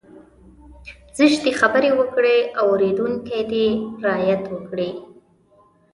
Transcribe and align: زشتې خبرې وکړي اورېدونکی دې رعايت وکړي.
زشتې 1.17 1.51
خبرې 1.59 1.91
وکړي 1.99 2.37
اورېدونکی 2.63 3.39
دې 3.51 3.67
رعايت 4.05 4.43
وکړي. 4.49 4.89